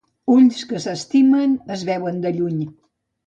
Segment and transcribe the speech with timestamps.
[0.35, 2.67] Ulls que s'estimen es veuen de lluny.